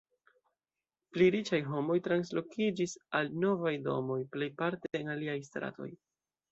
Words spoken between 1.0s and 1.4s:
Pli